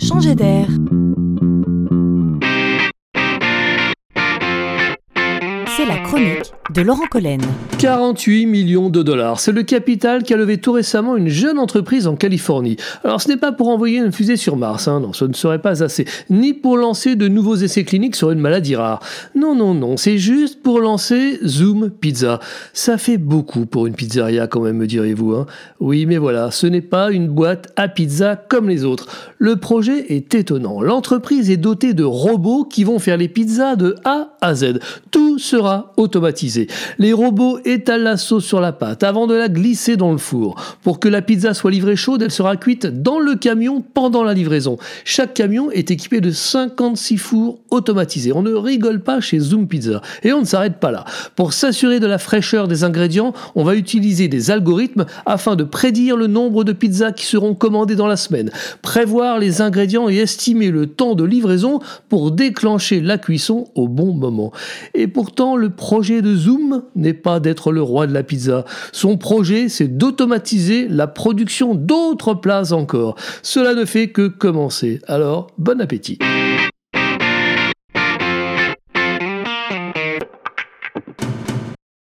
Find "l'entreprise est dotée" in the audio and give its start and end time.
30.82-31.94